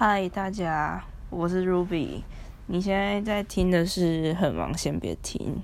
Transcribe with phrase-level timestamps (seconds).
[0.00, 2.22] 嗨，大家，我是 Ruby。
[2.66, 5.56] 你现在在听的是很忙，先别听。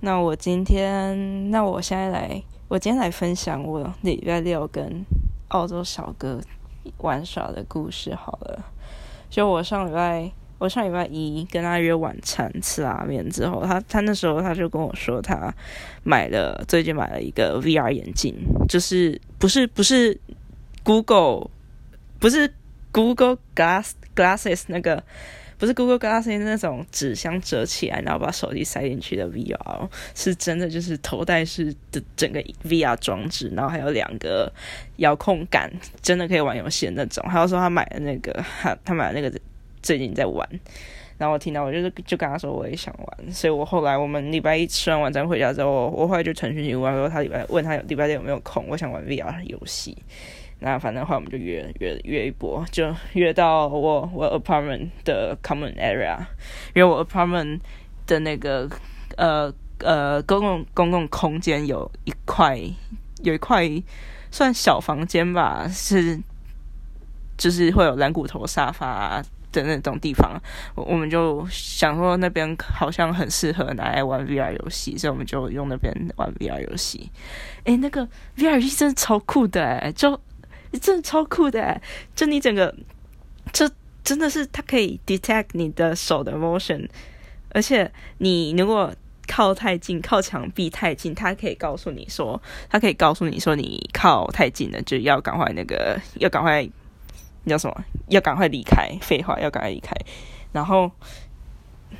[0.00, 5.02] 那我今天，那我现在来，我今天来分享我礼拜六跟
[5.48, 6.42] 澳洲小哥
[6.98, 8.62] 玩耍的故事好了。
[9.30, 15.50] 就我上礼拜，我上礼拜一跟他约晚餐吃拉面之后，他他那时候他就跟我说，他
[16.02, 18.34] 买了最近买了一个 VR 眼镜，
[18.68, 20.20] 就是不是不是
[20.82, 21.48] Google，
[22.20, 22.52] 不是
[22.94, 25.02] Google Glass Glasses 那个。
[25.56, 34.52] 不是 Google Glass 那种纸箱折起来，然后把手机塞进去的 VR，是真的就是头戴式的整个 VR 装置，然后还有两个
[34.96, 37.24] 遥控杆，真的可以玩游戏的那种。
[37.30, 39.38] 还有说他买的那个，他他买的那个
[39.80, 40.46] 最近在玩，
[41.16, 49.96] 然后我听到我就是就跟他说我也想玩，所以我后来我们礼拜一吃完晚餐回家之后，我后来就传讯息问说他礼拜问他礼拜六有没有空，我想玩 VR 游戏。
[50.60, 56.16] 那反正的话我们就约约约一波，就约到我我 apartment 的 common area，
[56.74, 57.60] 因为我 apartment
[58.06, 58.66] 的那个
[59.16, 62.58] 呃呃公共公共空间有一块
[63.22, 63.68] 有一块
[64.30, 66.18] 算小房间吧，是
[67.36, 70.40] 就是会有蓝骨头沙发的那种地方，
[70.74, 77.10] 我们就想说那边好像很适合拿来玩 VR 游戏，所以我们就用那边玩 VR 游戏。
[77.64, 80.18] 诶，那个 VR 游戏真的超酷的诶，就。
[80.78, 81.80] 真的超酷的，
[82.14, 82.74] 就你整个，
[83.52, 83.70] 这
[84.02, 86.88] 真的是它可以 detect 你的手的 motion，
[87.50, 88.92] 而且你如果
[89.26, 97.84] 靠太近，靠墙壁太近，它可以告诉你说，它可以告诉你说你靠太近了，就要赶快那个，要赶快你叫什么？
[98.08, 98.90] 要赶快离开。
[99.00, 99.94] 废话，要赶快离开。
[100.52, 100.90] 然后，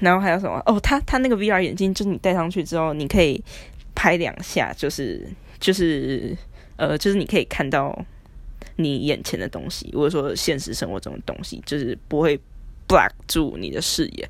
[0.00, 0.62] 然后还有什么？
[0.66, 3.42] 哦，他他那个 VR 眼镜，就是你戴上去之后，你可以
[3.94, 5.26] 拍两下，就是
[5.58, 6.36] 就是
[6.76, 8.04] 呃，就是你可以看到。
[8.76, 12.38] 你眼前的东西，或者说现实生活中的东西，就是不会
[12.88, 14.28] block 住你的视野，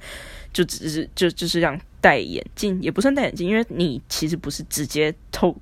[0.53, 5.57] 就只是就就是让戴眼镜，也不算戴眼镜，因为你其实不是直接透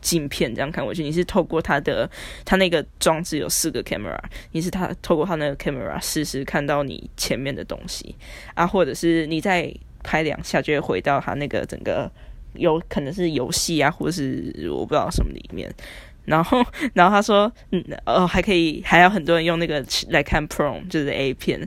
[0.00, 2.08] 镜片这样看过去，你是透过它的
[2.44, 4.16] 它那个装置有四个 camera，
[4.52, 8.14] 你是它透过它那个 camera 实时看到你前面的东西
[8.54, 9.74] 啊，或者是你再
[10.04, 12.10] 拍两下就会回到它那个整个
[12.54, 15.68] 有可能是游戏啊，或者是我不知道什么里面。
[16.28, 21.66] 然后， 然后他说，嗯，哦，还可以，还有很多人用那个来看 Pro，就是 A 片。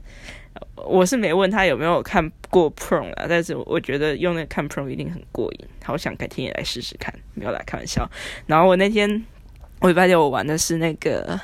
[0.75, 8.09] 我是没问他有没有看过 Pro 啊，但是我觉得用那个看 Pro 一定很过瘾，好想改天也来试试看，没有来开玩笑。
[8.45, 9.23] 然后我那天
[9.79, 11.39] 我礼拜六我玩的是那个，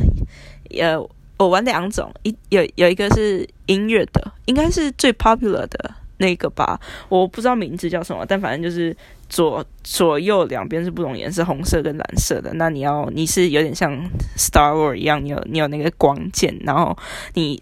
[0.80, 0.98] 呃，
[1.38, 8.96] 我玩两种，一有有一个是音乐的，应该是最 popular 的那个吧，我不知道名字叫什么，但反正就是。
[9.30, 12.54] 左左右两边是不同颜色，红色跟蓝色的。
[12.54, 13.92] 那你要你是有点像
[14.38, 16.98] Star War 一样，你有你有那个光剑，然后
[17.34, 17.62] 你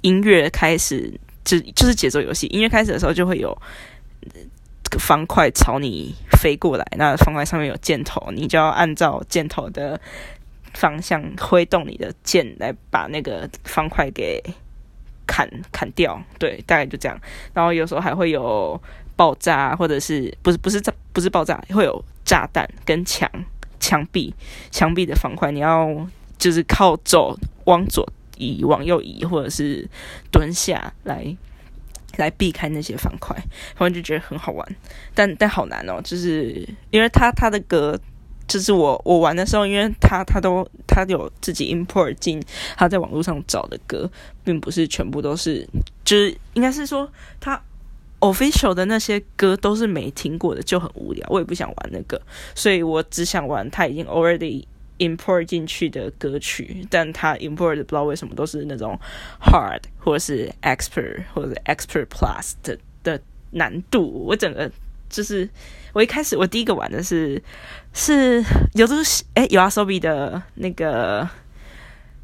[0.00, 1.12] 音乐开始
[1.44, 2.46] 就就是节奏游戏。
[2.46, 3.56] 音乐开始的时候就会有
[4.82, 10.00] 这个方块朝你飞过来，那方块上面有箭头，你就要按照箭头的
[10.72, 14.42] 方向挥动你的剑来把那个方块给
[15.26, 16.22] 砍砍掉。
[16.38, 17.20] 对，大概就这样。
[17.52, 18.80] 然后有时候还会有。
[19.22, 23.30] 爆炸，或者是不是不是炸不是爆炸，会有炸弹跟墙
[23.78, 24.34] 墙壁
[24.72, 25.88] 墙壁的方块，你要
[26.38, 28.04] 就是靠走往左
[28.36, 29.88] 移往右移，或者是
[30.32, 31.36] 蹲下来
[32.16, 33.36] 来避开那些方块，
[33.76, 34.76] 反正就觉得很好玩，
[35.14, 37.96] 但 但好难哦，就是因为他他的歌，
[38.48, 42.42] 就是我我玩的时候，因为他他都他有自己 import 进
[42.76, 44.10] 他在网络上找的歌，
[44.42, 45.64] 并不是全部都是，
[46.04, 47.62] 就是应该是说他。
[48.22, 51.26] Official 的那些歌都是没听过的，就很无聊。
[51.28, 52.22] 我也不想玩那个，
[52.54, 54.64] 所以我只想玩他已经 already
[54.98, 56.86] import 进去的歌曲。
[56.88, 58.96] 但他 import 不知道为什么都是那种
[59.40, 64.24] hard 或者是 expert 或者 expert plus 的的难度。
[64.24, 64.70] 我整个
[65.10, 65.48] 就是
[65.92, 67.42] 我一开始我第一个玩的是
[67.92, 68.40] 是
[68.74, 69.02] 有这个
[69.34, 71.28] 哎有阿 s o b 的那个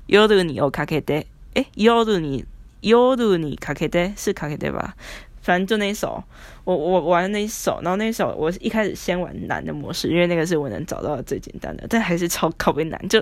[0.07, 1.25] yoru ni o kakete
[1.55, 2.45] 哎 yoru ni
[2.83, 4.95] yoru ni kakete 是 kakete 吧？
[5.49, 6.23] 反正就那一首，
[6.65, 13.09] 我我玩那一首，然后那一首我一开始先玩难的模式，因为那个是我能找到最简单的，但还是超靠背难。
[13.09, 13.19] 就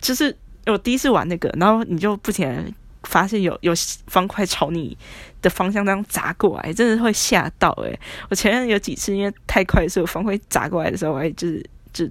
[0.00, 0.34] 就是
[0.64, 3.74] 我第一次玩那个，然后你就不停发现有有
[4.06, 4.96] 方块朝你
[5.42, 8.00] 的方向这样砸过来，真的会吓到诶，
[8.30, 11.62] 我前面有几次因为太快，所以方块砸过来的时候，我还就是
[11.92, 12.06] 就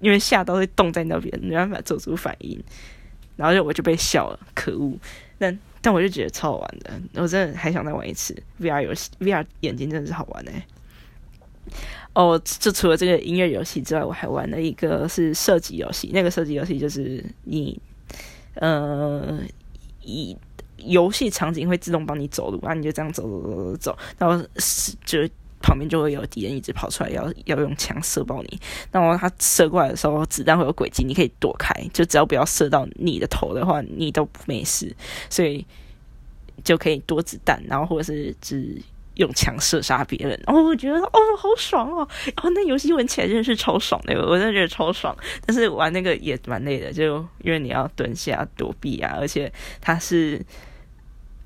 [0.00, 2.58] 因为吓到会冻在那边，没办法做出反应，
[3.36, 4.96] 然后就我就被笑了，可恶！
[5.38, 6.90] 但但我就觉得超好玩的，
[7.22, 10.66] 我真的还想再玩一次 VR 游戏，VR 眼睛真的是好玩哎。
[12.12, 16.10] 哦，就除了这个音乐游戏之外，我还玩了一个是射击游戏。
[16.12, 17.80] 那个射击游戏就是你，
[18.54, 19.40] 呃，
[20.02, 20.36] 以
[20.78, 25.20] 游戏场景会自动帮你走路，然后你就这样走走走走走，然后是就
[25.60, 28.60] 旁边就会有敌人一直跑出来，要要用枪射爆你。
[28.90, 34.94] 然后他射过来的时候，子弹会有轨迹，你可以躲开，就只要不要射到你的头的话，你都没事。
[35.28, 35.64] 所以
[36.64, 38.80] 就可以躲子弹，然后或者是只。
[39.16, 42.08] 用枪射杀别人，哦，我觉得哦，好爽哦！
[42.36, 45.14] 哦，那游戏玩起来真的是超爽的，我真的觉得超爽。
[45.44, 50.40] 但是玩那个也蛮累的，就因为你要蹲下躲避啊，而且它是，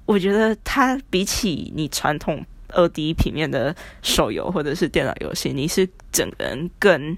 [0.06, 7.16] 我觉得它比起你传统二 D 平面的手游或者是电脑游戏，你是整个人更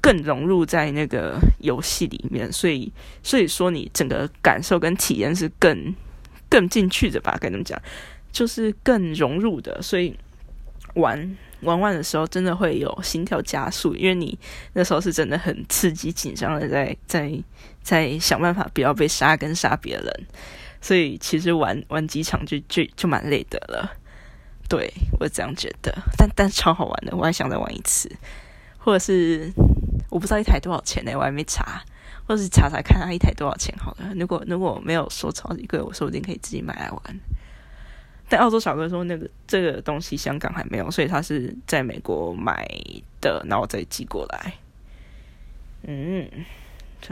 [0.00, 2.92] 更融入在那个游戏里面，所以
[3.22, 5.94] 所以说你整个感受跟体验是更
[6.48, 7.36] 更进去的吧？
[7.40, 7.80] 该怎么讲？
[8.30, 10.14] 就是更融入的，所以
[10.94, 14.38] 玩玩玩的时候真的会有心跳加速，因为你
[14.74, 17.32] 那时候是真的很刺激紧张的，在在
[17.82, 20.26] 在想办法不要被杀跟杀别人，
[20.82, 23.90] 所以其实玩玩几场就就就蛮累的了。
[24.68, 28.10] 对我这样觉得，但但超好玩的，我还想再玩一次，
[28.78, 29.52] 或者是
[30.10, 31.82] 我不知道一台多少钱呢，我还没查，
[32.26, 34.12] 或者是查查看它一台多少钱好了。
[34.14, 37.20] 如果如果没有说超级贵，我说不定可以自己买来玩。
[38.28, 42.68] 但澳洲小哥说，那个这个东西香港还没有，所以他是在美国买
[43.20, 44.54] 的，然后再寄过来。
[45.82, 46.28] 嗯，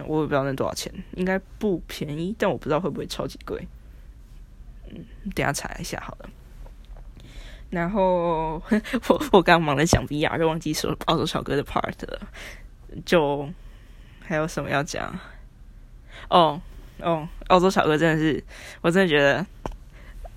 [0.06, 3.68] 我也不知道那多少钱，应该不便宜，但我不知道会不会超级贵。
[4.90, 5.04] 嗯，
[5.36, 6.28] 等下查一下好了。
[7.74, 8.62] 然后
[9.08, 12.20] 我我刚忙着讲 VR，就忘记说澳洲小哥的 part 了。
[13.04, 13.46] 就
[14.22, 15.14] 还有什么要讲？
[16.30, 16.60] 哦
[17.00, 18.42] 哦，澳洲小哥真的是，
[18.80, 19.44] 我真的觉得。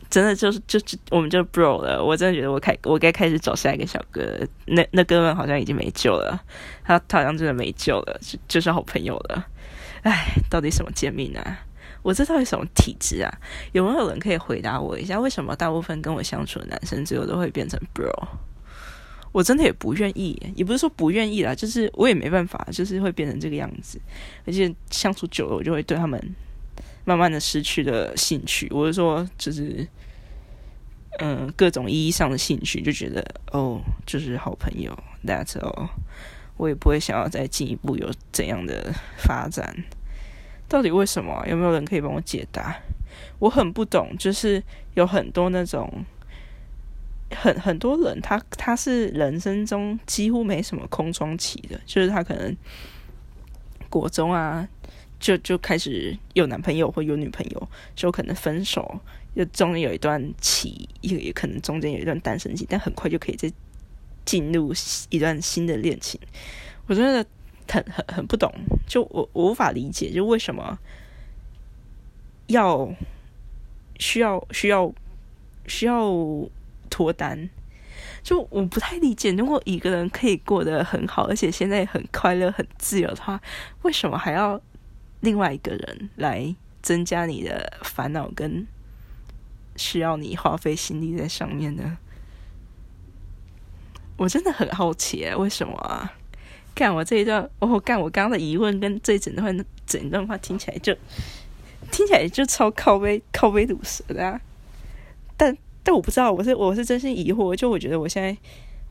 [0.10, 6.42] 真的就是就就我们就 bro 了，我真的觉得我开我该开始找下一个小哥，那那哥们好像已经没救了，
[6.86, 9.45] 他他好像真的没救了，就就是好朋友了。
[10.04, 11.60] 唉，到底什么见面啊？
[12.07, 13.30] 我这到底什么体质啊？
[13.74, 15.19] 有没有人可以回答我一下？
[15.19, 18.09] 为什么大部分跟我相处的男生最后都会变成 bro？
[19.33, 24.00] 我真的也不愿意，也不是说不愿意啦，就是我也没办法，就是会变成这个样子，
[24.45, 26.18] 而且相处久了，我就会对他们。
[27.04, 29.86] 慢慢的失去了兴趣，我是说，就是，
[31.19, 33.21] 嗯，各种意义上的兴趣，就觉得
[33.51, 35.89] 哦，就是好朋友，That's all，
[36.56, 39.83] 我也不会想要再进一步有怎样的发展。
[40.67, 41.45] 到底为什么？
[41.47, 42.75] 有没有人可以帮我解答？
[43.39, 44.61] 我很不懂，就是
[44.95, 46.05] 有很多那种，
[47.31, 52.55] 很很多人，他他是人生中几乎没什么空窗期的，就是他可能
[53.89, 54.67] 国中啊。
[55.19, 58.99] 就就开始有男朋友或有女朋友，就可能分手，
[59.33, 63.51] 又中间有一段期，也也可能中间有一段单身期，但很快就可以再
[64.25, 64.71] 进入
[65.09, 66.21] 一段新的恋情。
[66.85, 67.27] 我真的
[67.67, 68.51] 很很很不懂，
[68.87, 70.77] 就我我无法理解，就为什么
[72.47, 72.89] 要
[73.99, 74.93] 需要需要
[75.67, 76.11] 需要
[76.89, 77.49] 脱单？
[78.23, 83.41] 就我不太理解，如果一个人可以过得很好，而且现在很快乐、很自由的话，
[83.83, 84.61] 为什么还要？
[85.21, 88.67] 另外一个人来增加你的烦恼，跟
[89.75, 91.97] 需要你花费心力在上面呢？
[94.15, 96.13] 我真的很好奇，为什么啊？
[96.77, 100.95] 干我这一段，哦，干我刚刚的疑问跟这一整段整段话听起来就
[101.91, 104.39] 听起来就超靠背靠背毒舌的啊！
[105.36, 108.38] 但但我不知道，我是我是真心疑惑，就我觉得我现在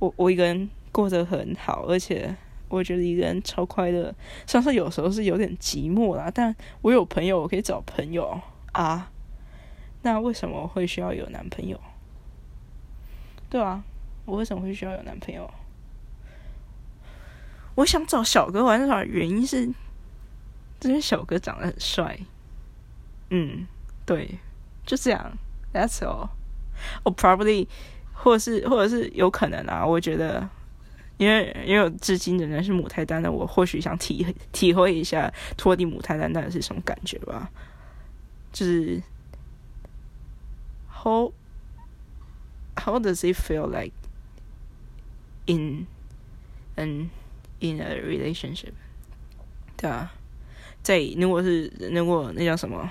[0.01, 2.35] 我我一个人过得很好，而且。
[2.69, 4.13] 我觉得一个人超快乐，
[4.45, 6.53] 虽然说有时候是有点寂寞啦，但
[6.83, 8.41] 我有朋友，我可以找朋友
[8.73, 9.09] 啊。
[10.03, 11.81] 那为什么会需要有男朋友？
[13.49, 13.85] 对啊，
[14.25, 15.49] 我为什么会需要有男朋友？
[17.77, 19.71] 我想找小哥玩耍的，原因是
[20.81, 22.19] 这些小哥长得很帅。
[23.31, 23.65] 嗯，
[24.05, 24.37] 对，
[24.85, 25.39] 就这样。
[25.73, 26.31] That's all。
[27.05, 27.69] 我 probably
[28.13, 30.49] 或者是或者是有可能啊，我觉得。
[31.19, 37.51] 因为因为我至今仍然是母胎单的我，或许想体体会一下脱离母胎单到底是什么感觉吧。
[38.53, 39.03] 就是
[40.93, 41.33] how
[42.75, 43.95] how does it feel like
[45.47, 45.87] in
[46.77, 47.09] an
[47.61, 48.73] in a relationship？
[49.77, 50.13] 对啊，
[50.83, 52.91] 在如果是如果那叫什么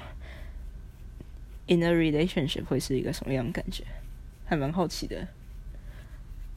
[1.68, 3.84] in a relationship 会是一个什么样的感觉？
[4.46, 5.28] 还蛮好奇的。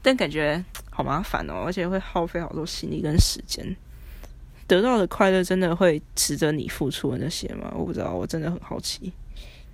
[0.01, 3.77] 但感觉好麻烦哦，而且会耗费好多心力跟时间。
[4.67, 7.73] 得到的快乐真的会值得你付出的那些吗？
[7.75, 9.13] 我不知道，我真的很好奇。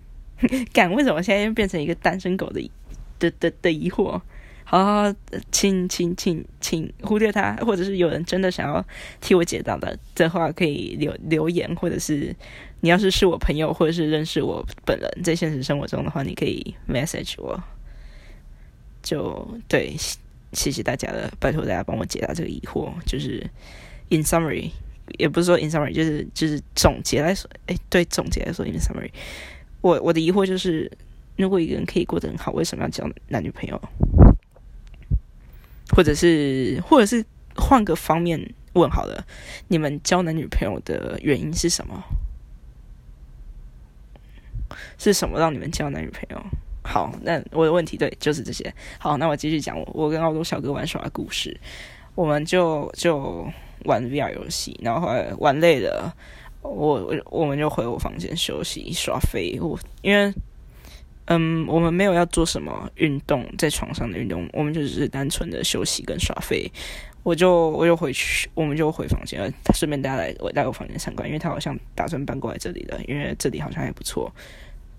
[0.72, 2.70] 敢为什么现在又变成一个单身狗的
[3.18, 4.20] 的的的疑惑？
[4.64, 5.14] 好好
[5.52, 8.84] 请请请请忽略他，或者是有人真的想要
[9.20, 12.34] 替我解答的的话，可以留留言，或者是
[12.80, 17.62] 你要是是我朋友，或者是认识我本人，在现实生活中的话，你可以 message 我。
[19.02, 19.94] 就对，
[20.54, 22.90] 谢谢大家了，拜托大家帮我解答这个疑惑。
[23.04, 23.46] 就是
[24.08, 24.70] in summary，
[25.18, 29.10] 也不是说 in summary，就是就是总结来说，哎，对，总结来说 in summary，
[29.82, 30.90] 我我的疑惑就是，
[31.36, 33.78] 如果一个人可以过得很好，为什么要交男女朋友？
[35.94, 37.24] 或者是，或者是
[37.54, 39.24] 换个方面问好了，
[39.68, 42.02] 你们交男女朋友的原因是什么？
[44.98, 46.44] 是什么让你们交男女朋友？
[46.82, 48.74] 好，那我的问题对，就是这些。
[48.98, 51.58] 好，那我继续讲我我跟澳洲小哥玩耍的故事。
[52.14, 53.46] 我们就就
[53.84, 56.14] 玩 VR 游戏，然后后来玩累了，
[56.62, 59.58] 我我我们就回我房间休息耍飞。
[59.60, 60.32] 我因为
[61.26, 66.70] 嗯，我们没有要做什么运动，在床上的运动，我们就只是单纯的休息跟耍飞。
[67.22, 69.50] 我就我就回去，我们就回房间了。
[69.64, 74.30] 他，顺便带来我带我房间参观，因为他好像打算搬过来这里的，因为这里好像还不错。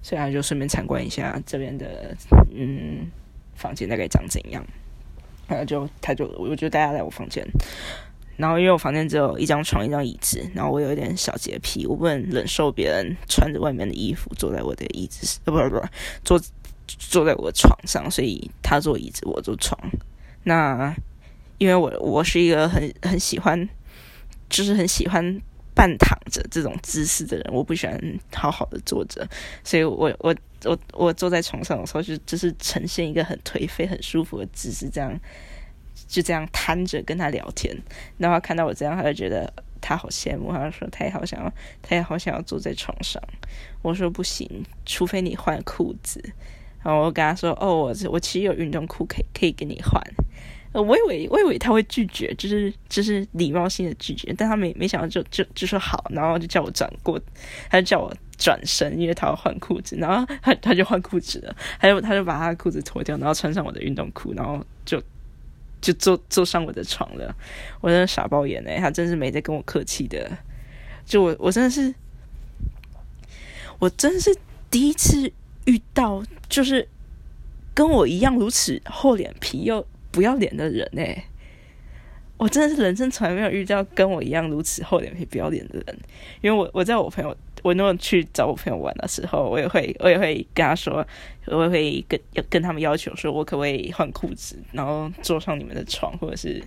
[0.01, 2.15] 所以他就顺便参观一下这边的
[2.51, 3.12] 嗯
[3.55, 4.65] 房间大概长怎样，
[5.48, 7.44] 然后就他就我就带他来我房间，
[8.38, 15.88] 然后因为我房间只有一张床一张椅子，然后我有一点小洁癖，我不能忍受别人穿着外面的衣服坐在我的椅子呃不不不
[16.24, 16.42] 坐
[16.88, 19.80] 坐在我的床上，所以他坐椅子我坐床。
[20.44, 20.96] 那
[21.58, 23.70] 因为我我是一个很很喜欢
[24.50, 25.42] 就是很喜欢。
[25.77, 29.27] 半躺着这种姿势的人，我不喜欢好好的坐着，
[29.62, 35.20] 所以我我我我坐在床上的时候，就就是呈现一个很颓废、很舒服的姿势，这样
[36.07, 37.75] 就这样瘫着跟他聊天。
[38.17, 43.21] 然后看到我这样，他就觉得他好羡慕，他就说他也好想要，他也好想要坐在床上。
[43.81, 44.49] 我说不行，
[44.85, 46.23] 除非你换裤子。
[46.83, 49.99] 然后我跟他说：“哦，我我其实有运动裤，可以可以给你换。”
[50.73, 57.17] 我以为我以为他会拒绝，就是就是礼貌性的拒绝，但他没没想到就就就说好，然后就叫我转过，
[57.69, 65.01] 他就叫我转身，因为他要换裤子，然后他他就换裤子了，他就他就把他的裤子脱掉，然后穿上我的运动裤，然后就
[65.82, 67.36] 就坐坐上我的床了。
[67.82, 70.38] 我真的傻爆眼哎，他真是没在跟我客气的，
[71.05, 71.94] 就我我真的是，
[73.79, 74.36] 我真的是
[74.70, 75.32] 第一次
[75.65, 76.88] 遇到，就是
[77.74, 79.86] 跟我一样如此厚脸皮又。
[80.12, 81.25] 不要脸的人哎！
[82.38, 86.00] 我真的是人生从来没有遇到跟我一样如此厚脸皮、不要脸的人。
[86.39, 91.03] 因为我我在我朋友，我那种去找我朋友玩的时候，我也会我也会跟他说，
[91.48, 96.63] 我也会跟要跟他们要求说，我可不可以换裤子，然后坐上你们的床，或者是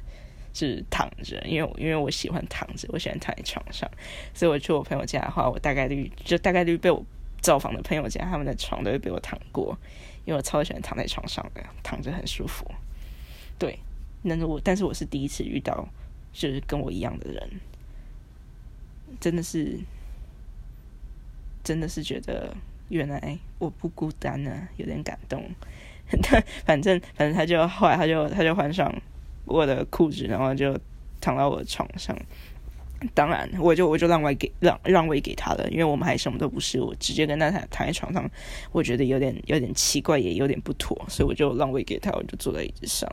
[0.52, 3.88] 是躺着，因为因为我喜欢躺着，我喜欢躺在床上。
[4.34, 7.00] 所以我去我朋友家的话，我大概率就大概率被我
[7.40, 9.78] 造访的朋友家，他们的床都会被我躺过，
[10.24, 12.68] 因为我超喜欢躺在床上的，躺着很舒服。
[13.56, 13.78] 对，
[14.22, 15.88] 那是我，但是我是第一次遇到，
[16.32, 17.48] 就是跟我一样的人，
[19.20, 19.78] 真的是，
[21.68, 22.56] 真的是觉得
[22.88, 25.44] 原来我不孤单呢，有点感动。
[26.22, 28.90] 但反正反正他就后来他就他就换上
[29.44, 30.74] 我的裤子，然后就
[31.20, 32.16] 躺到我的床上。
[33.14, 38.26] 当然，我就我就让位给让让位给他了，因为我们还什么都不是，我直接跟他躺躺在床上，
[38.72, 43.06] 我觉得有点有点奇怪，也有点不妥，所以我就让位给他，我就坐在椅子上，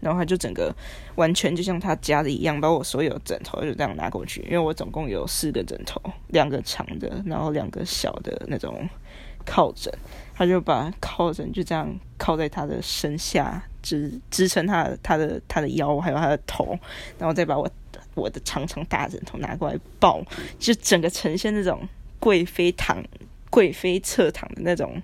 [0.00, 0.74] 然后他就整个
[1.14, 8.88] 完全就像他家的一样，把我所有枕头就这样拿过去，因为我总共有四个枕头，两个长的，然后两个小的那种
[9.44, 9.92] 靠枕，
[10.34, 11.88] 他就把靠枕就这样
[12.18, 16.78] 靠在他的身下，支支撑他他的他的腰还有他的头，
[17.18, 17.70] 然后再把我。
[18.14, 20.20] 我的长长大枕头拿过来抱，
[20.58, 21.88] 就整个呈现那种
[22.18, 23.02] 贵妃躺、
[23.48, 25.00] 贵妃侧躺的那种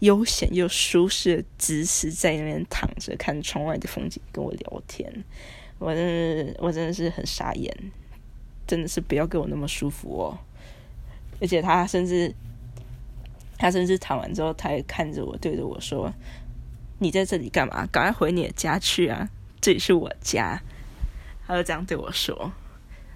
[0.00, 5.10] 悠闲又舒适的姿势，在那边躺着看窗外的风景，跟我聊天。
[5.78, 7.74] 我真的，我真的是很傻眼，
[8.66, 10.38] 真的是不要给我那么舒服哦！
[11.40, 12.34] 而且他甚至，
[13.56, 16.12] 他甚至躺完之后，他也看着我，对着我说
[17.00, 17.86] ：“你在这里干嘛？
[17.86, 19.30] 赶快回你的家去啊！
[19.60, 20.60] 这里是我家。”
[21.46, 22.52] 他就这样对我说：“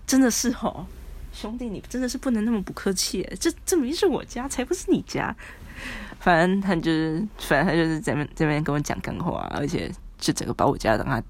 [0.06, 0.86] 真的是哦，
[1.32, 3.28] 兄弟，你真的是不能那么不客气。
[3.38, 5.36] 这这明明是我家，才不是你家。
[6.20, 11.22] 反正他就是，反正他就是在那这边跟我讲干话，而且就整个把我家当他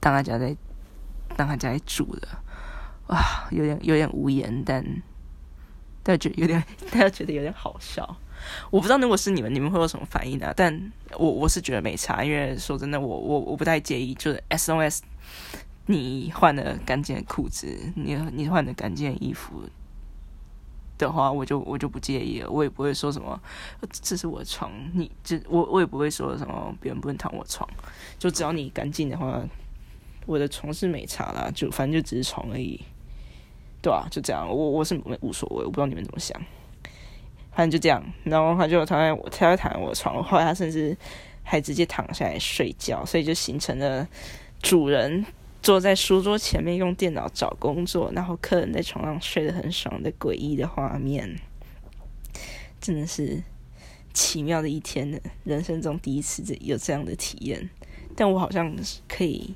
[0.00, 0.56] 当他家在
[1.36, 2.28] 当他家在住的。
[3.08, 3.18] 哇，
[3.50, 4.84] 有点有点无言，但
[6.02, 8.16] 但觉有点， 大家觉得有点好笑。
[8.70, 10.52] 我不知道如果是你们，你们会有什么反应呢？
[10.56, 15.02] 但我我是觉得没差，因为说真的，我我我不太介意，就是 S O S。”
[15.86, 19.62] 你换了干净的裤子，你你换了干净的衣服，
[20.96, 23.40] 的话，我就我就不介意了，我也不会说什么
[24.02, 27.68] 这是我的床，你这我我也不会说什么别人不能躺我床，
[28.18, 29.42] 就只要你干净的话，
[30.26, 32.80] 我的床是没差啦，就反正就只是床而已，
[33.82, 34.06] 对吧？
[34.10, 36.40] 就这样，我我是无所谓，我不知道你们怎么想，
[37.52, 40.96] 反正就这样，然后他就躺在我他在躺在我床，后来他甚至
[41.42, 44.06] 还直接躺下来睡觉，所以就形成了
[44.62, 45.24] 主人。
[45.64, 51.40] 坐在书桌前面用电脑找工作，然后客人在床上睡得很爽的诡异的画面，
[52.82, 53.42] 真的是
[54.12, 55.18] 奇妙的一天呢。
[55.42, 57.70] 人生中第一次这有这样的体验，
[58.14, 58.76] 但我好像
[59.08, 59.54] 可以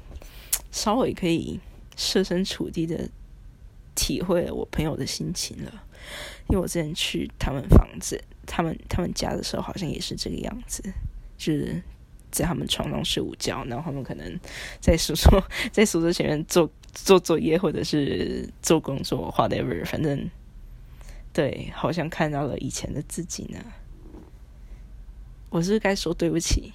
[0.72, 1.60] 稍微可以
[1.94, 3.10] 设身处地的
[3.94, 5.84] 体会了我朋友的心情了，
[6.48, 10.82] 因为我之前去他们房子、他们他们家的时候，好像也是这个样子，
[11.36, 11.82] 就是。
[12.30, 14.38] 在他们床上睡午觉，然后他们可能
[14.80, 15.28] 在宿舍
[15.72, 20.28] 在宿舍前面做做作业，或者是做工作，whatever，反正
[21.32, 23.58] 对，好像看到了以前的自己呢。
[25.50, 26.72] 我是该说对不起，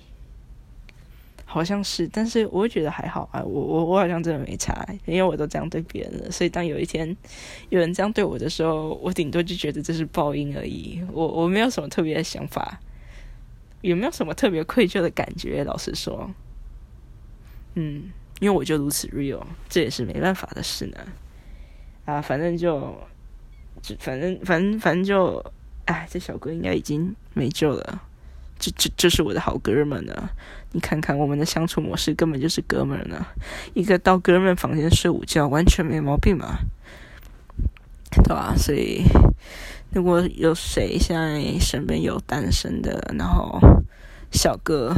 [1.46, 3.44] 好像是，但是我会觉得还好啊。
[3.44, 6.32] 我我我好像真的没差，因为我都这样对别人了。
[6.32, 7.16] 所以当有一天
[7.70, 11.00] 有人这样对我的时候，我顶多就觉得这是报应而已。
[11.12, 12.80] 我我没有什么特别的想法。
[13.84, 15.62] 有没有什么特别愧疚的感觉？
[15.66, 16.32] 老实说，
[17.76, 18.10] 嗯，
[18.40, 20.98] 因为我就如此 real，这也是没办法的事呢。
[22.06, 22.98] 啊，反正就，
[23.82, 25.52] 就反正反正反正就，
[25.84, 28.02] 哎，这小哥应该已经没救了。
[28.58, 30.30] 这这这是我的好哥们呢。
[30.72, 33.26] 你看看我们的相处模式，根本就是哥们呢。
[33.74, 36.60] 一个到哥们房间睡午觉，完全没毛病嘛，
[38.12, 38.56] 对吧？
[38.58, 39.04] 所以。
[39.94, 43.60] 如果有谁现在身边有单身的，然后
[44.32, 44.92] 小哥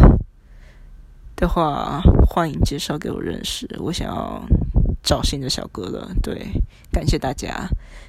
[1.36, 2.00] 的话，
[2.30, 3.68] 欢迎介绍给我认识。
[3.80, 4.42] 我想要
[5.04, 6.10] 找新的小哥了。
[6.24, 6.48] 对，
[6.94, 7.68] 感谢大家，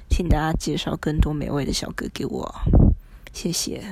[0.09, 2.55] 请大家介绍更多美味的小哥给我，
[3.33, 3.83] 谢谢。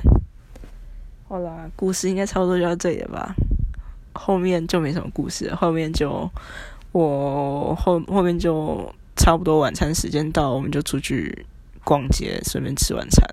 [1.27, 3.35] 好啦，故事应该差不多就到这里了吧？
[4.13, 6.31] 后面就没什么故事，后面就
[6.93, 11.45] 我后后面就差不多晚餐时间到，我们就出去。
[11.85, 13.25] 逛街，顺便吃晚餐，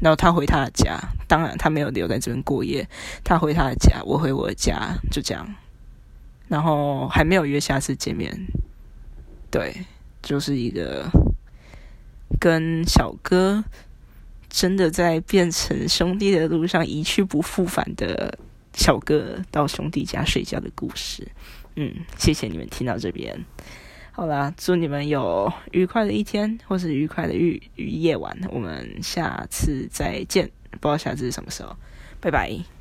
[0.00, 1.00] 然后他回他的家。
[1.26, 2.86] 当然，他没有留在这边过夜，
[3.22, 5.54] 他回他的家，我回我的家，就这样。
[6.48, 8.46] 然后还没有约下次见面。
[9.50, 9.74] 对，
[10.20, 11.08] 就是一个
[12.38, 13.64] 跟小哥
[14.50, 18.38] 真的在变成兄弟的路上一去不复返的
[18.74, 21.26] 小哥到兄弟家睡觉的故事。
[21.76, 23.44] 嗯，谢谢你们听到这边。
[24.16, 28.32] 好啦，祝你们有愉快的一天，或是愉快的夜夜晚。
[28.48, 31.74] 我们下次再见，不知道下次是什么时候。
[32.20, 32.73] 拜拜。